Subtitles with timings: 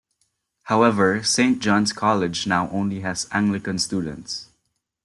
[0.63, 4.49] However, Saint John's College now only has Anglican students.